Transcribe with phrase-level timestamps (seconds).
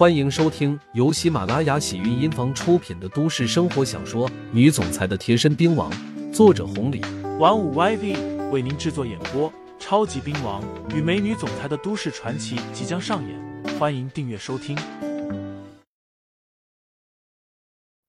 [0.00, 5.92] 欢迎收听由喜马拉雅喜韵音房出品的都市生活小说《女总裁的贴身兵王》，
[6.32, 7.02] 作者红礼，
[7.38, 9.52] 玩五 YV 为您制作演播。
[9.78, 10.64] 超级兵王
[10.96, 14.74] 与美女总裁的都市传奇即将上演，欢迎订阅收听。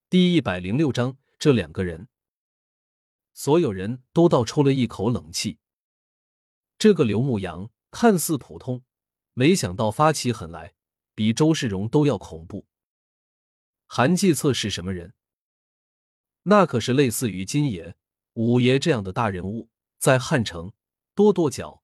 [0.09, 2.07] 第一百零六章，这两个人，
[3.33, 5.57] 所有人都倒抽了一口冷气。
[6.77, 8.81] 这个刘牧阳看似普通，
[9.33, 10.71] 没想到发起狠来。
[11.13, 12.65] 比周世荣都要恐怖。
[13.88, 15.13] 韩继策是什么人？
[16.43, 17.95] 那可是类似于金爷、
[18.33, 19.69] 五爷这样的大人物，
[19.99, 20.73] 在汉城
[21.13, 21.83] 跺跺脚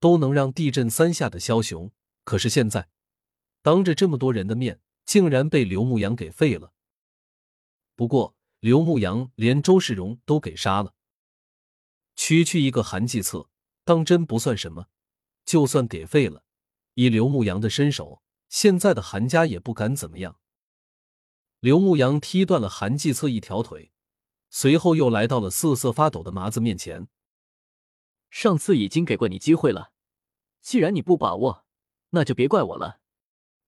[0.00, 1.92] 都能让地震三下的枭雄。
[2.24, 2.88] 可是现在，
[3.62, 6.72] 当着这么多人的面，竟然被刘牧阳给废了。
[7.96, 10.94] 不过刘牧阳连周世荣都给杀了，
[12.14, 13.50] 区区一个韩继策，
[13.84, 14.86] 当真不算什么。
[15.44, 16.44] 就算给废了，
[16.94, 18.22] 以刘牧阳的身手。
[18.48, 20.38] 现在的韩家也不敢怎么样。
[21.60, 23.92] 刘牧阳踢断了韩继策一条腿，
[24.50, 27.08] 随后又来到了瑟瑟发抖的麻子面前。
[28.30, 29.92] 上次已经给过你机会了，
[30.60, 31.64] 既然你不把握，
[32.10, 33.00] 那就别怪我了。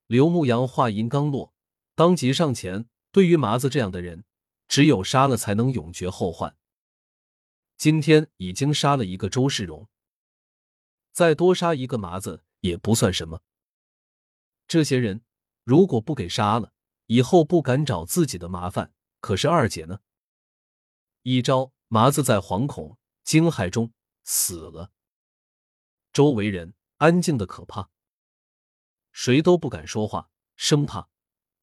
[0.07, 1.55] 刘牧阳话音刚落，
[1.95, 2.89] 当即上前。
[3.13, 4.25] 对于麻子这样的人，
[4.69, 6.57] 只有杀了才能永绝后患。
[7.77, 9.89] 今天已经杀了一个周世荣，
[11.11, 13.43] 再多杀一个麻子也不算什么。
[14.71, 15.25] 这些人
[15.65, 16.73] 如果不给杀了，
[17.07, 18.95] 以后不敢找自己的麻烦。
[19.19, 19.99] 可是二姐呢？
[21.23, 24.93] 一招麻子在惶恐惊骇中死了，
[26.13, 27.91] 周围人安静的可怕，
[29.11, 31.11] 谁都不敢说话，生怕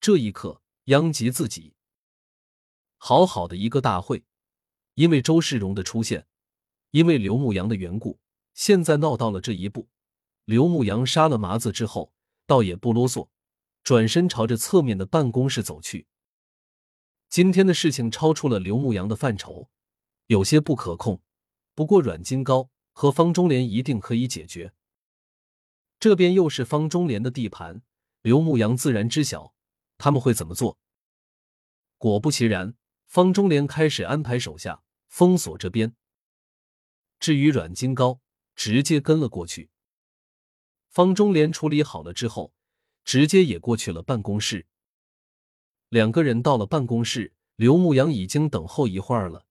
[0.01, 1.75] 这一刻殃及自己。
[2.97, 4.25] 好好的一个大会，
[4.95, 6.27] 因为周世荣的出现，
[6.91, 8.19] 因为刘牧阳的缘故，
[8.53, 9.87] 现在闹到了这一步。
[10.43, 12.13] 刘牧阳杀了麻子之后。
[12.47, 13.27] 倒也不啰嗦，
[13.83, 16.07] 转身朝着侧面的办公室走去。
[17.29, 19.69] 今天的事情超出了刘牧阳的范畴，
[20.27, 21.21] 有些不可控。
[21.75, 24.73] 不过阮金高和方中莲一定可以解决。
[25.99, 27.83] 这边又是方中莲的地盘，
[28.21, 29.53] 刘牧阳自然知晓
[29.97, 30.79] 他们会怎么做。
[31.97, 32.75] 果不其然，
[33.05, 35.95] 方中莲开始安排手下封锁这边。
[37.19, 38.21] 至于阮金高，
[38.55, 39.69] 直接跟了过去。
[40.89, 42.53] 方中莲处理好了之后，
[43.03, 44.65] 直接也过去了办公室。
[45.89, 49.45] 两个人到了办公室，刘牧阳已经等候一会儿了。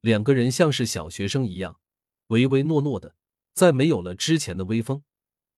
[0.00, 1.80] 两个人像是小学生一样，
[2.26, 3.14] 唯唯诺诺的，
[3.54, 5.02] 再没有了之前的威风。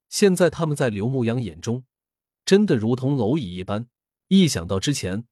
[0.09, 1.85] 现在他们在刘牧阳眼中，
[2.45, 3.89] 真的如同蝼蚁一般。
[4.29, 5.27] 一想到之前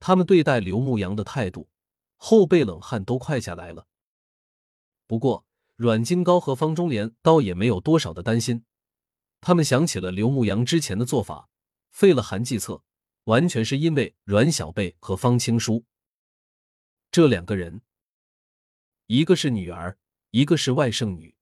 [0.00, 1.68] 他们对待刘牧阳的态度，
[2.16, 3.86] 后背冷汗都快下来了。
[5.06, 5.44] 不过
[5.76, 8.64] 阮金高和方中莲倒也没有多少的担心。
[9.46, 11.50] 他们想起了刘牧阳之前的做法，
[11.90, 12.82] 废了韩继策，
[13.24, 15.84] 完全是因为阮小贝和方青书
[17.10, 17.82] 这两个人，
[19.06, 19.98] 一个是女儿，
[20.30, 21.36] 一个是外甥女。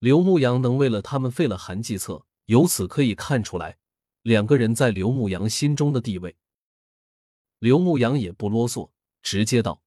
[0.00, 3.78] 刘牧阳能为了他们废了韩继策，由此可以看出来
[4.22, 6.36] 两个人在刘牧阳心中的地位。
[7.60, 8.90] 刘牧阳也不啰嗦，
[9.22, 9.84] 直接道：“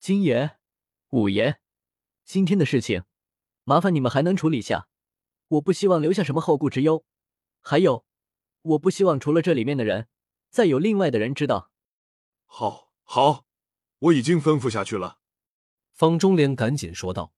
[0.00, 0.58] 金爷、
[1.10, 1.60] 五爷，
[2.24, 3.04] 今天的事情，
[3.62, 4.87] 麻烦你们还能处理下。”
[5.48, 7.04] 我不希望留下什么后顾之忧，
[7.60, 8.04] 还有，
[8.62, 10.08] 我不希望除了这里面的人，
[10.50, 11.70] 再有另外的人知道。
[12.44, 13.46] 好，好，
[13.98, 15.20] 我已经吩咐下去了。
[15.92, 17.32] 方中莲赶紧说道。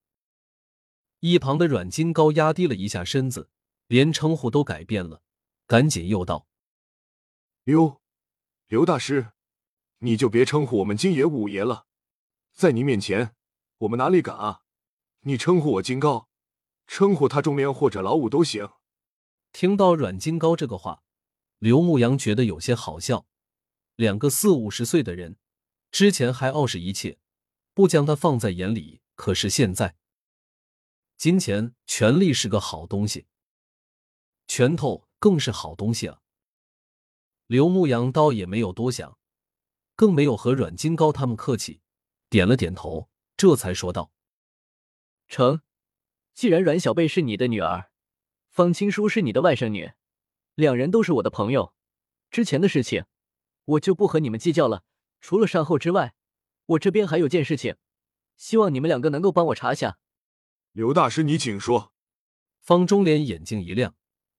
[1.20, 3.50] 一旁的阮金高压低了一下身子，
[3.86, 5.22] 连称呼都改变了，
[5.66, 6.48] 赶紧又道
[7.62, 8.00] ：“刘，
[8.66, 9.32] 刘大师，
[9.98, 11.86] 你就别称呼我们金爷五爷了，
[12.54, 13.36] 在你面前，
[13.78, 14.62] 我们哪里敢啊？
[15.20, 16.28] 你称呼我金高。”
[16.90, 18.68] 称呼他中年或者老五都行。
[19.52, 21.04] 听到阮金高这个话，
[21.60, 23.28] 刘牧阳觉得有些好笑。
[23.94, 25.38] 两个四五十岁的人，
[25.92, 27.20] 之前还傲视一切，
[27.74, 29.02] 不将他放在眼里。
[29.14, 29.94] 可是现在，
[31.16, 33.28] 金钱、权力是个好东西，
[34.48, 36.20] 拳头更是好东西啊！
[37.46, 39.16] 刘牧阳倒也没有多想，
[39.94, 41.82] 更没有和阮金高他们客气，
[42.28, 44.10] 点了点头，这才说道
[45.28, 45.62] ：“成。”
[46.40, 47.90] 既然阮小贝是你的女儿，
[48.48, 49.92] 方青书是你的外甥女，
[50.54, 51.74] 两人都是我的朋友，
[52.30, 53.04] 之前的事情
[53.66, 54.82] 我就不和你们计较了。
[55.20, 56.14] 除了善后之外，
[56.64, 57.76] 我这边还有件事情，
[58.38, 59.98] 希望你们两个能够帮我查下。
[60.72, 61.92] 刘大师，你请说。
[62.62, 63.94] 方中莲眼睛一亮，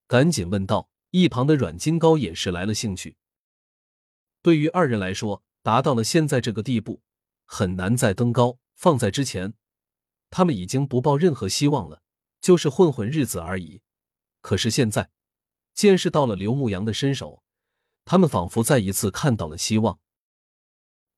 [0.08, 0.90] 赶紧问道。
[1.12, 3.16] 一旁的阮金高也是来了兴趣。
[4.42, 7.04] 对于二人来说，达到了现在这个地步，
[7.46, 8.58] 很难再登高。
[8.74, 9.54] 放在之前。
[10.32, 12.02] 他们已经不抱任何希望了，
[12.40, 13.82] 就是混混日子而已。
[14.40, 15.12] 可是现在，
[15.76, 17.44] 见识到了刘牧阳的身手，
[18.06, 20.00] 他们仿佛再一次看到了希望。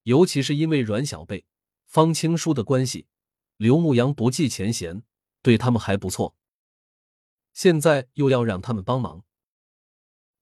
[0.02, 1.46] 尤其是因为阮小贝、
[1.86, 3.08] 方青书的关系，
[3.56, 5.04] 刘牧阳不计前嫌，
[5.42, 6.36] 对他们还不错。
[7.54, 9.24] 现在又要让他们帮忙，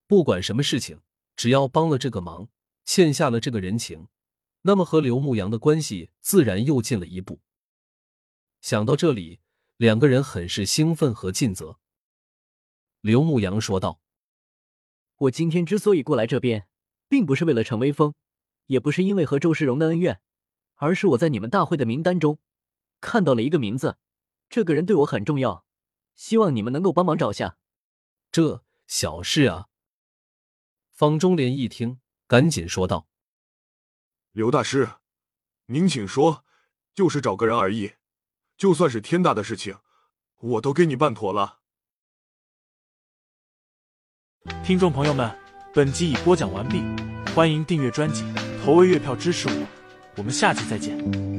[0.08, 1.02] 不管什么事情，
[1.36, 2.48] 只要帮了这个忙，
[2.86, 4.08] 欠下了这个人情，
[4.62, 7.42] 那么和刘牧阳的关系自然又近了一步。
[8.62, 9.42] 想到这里，
[9.78, 11.80] 两个人很是兴奋和尽责。
[13.02, 14.00] 刘牧阳说道
[15.18, 16.68] ：“我今天之所以过来这边，
[17.10, 18.14] 并不是为了逞威风，
[18.68, 20.22] 也不是因为和周世荣的恩怨，
[20.76, 22.40] 而是我在你们大会的名单中
[23.00, 23.98] 看到了一个名字，
[24.48, 25.66] 这个人对我很重要。”
[26.14, 27.58] 希望你们能够帮忙找下，
[28.32, 29.70] 这小事啊。
[30.92, 33.08] 方中莲一听，赶紧说道
[34.32, 34.98] ：“刘大师，
[35.68, 36.46] 您请说，
[36.94, 37.94] 就是找个人而已，
[38.62, 39.76] 就算是天大的事情，
[40.38, 41.62] 我都给你办妥了。”
[44.64, 45.36] 听众朋友们，
[45.74, 46.84] 本集已播讲完毕，
[47.34, 48.24] 欢迎订阅专辑，
[48.64, 49.68] 投喂月票支持我，
[50.16, 51.31] 我们下集再见。